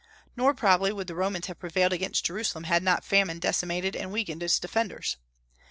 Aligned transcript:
Nor 0.35 0.55
probably 0.55 0.91
would 0.91 1.05
the 1.05 1.13
Romans 1.13 1.45
have 1.45 1.59
prevailed 1.59 1.93
against 1.93 2.25
Jerusalem 2.25 2.63
had 2.63 2.81
not 2.81 3.05
famine 3.05 3.37
decimated 3.37 3.95
and 3.95 4.11
weakened 4.11 4.41
its 4.41 4.57
defenders. 4.59 5.17